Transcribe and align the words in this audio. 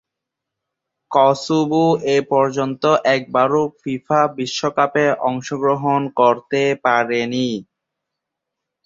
Kosovo 1.11 1.83
এপর্যন্ত 2.17 2.83
একবারও 3.15 3.63
FIFA 3.79 4.21
বিশ্বকাপে 4.37 5.05
অংশগ্রহণ 5.29 6.01
করতে 6.19 6.61
পারেনি। 6.85 7.49